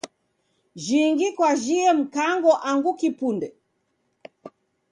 [0.83, 3.47] Jhingi kwajhie Mkango angu kipunde?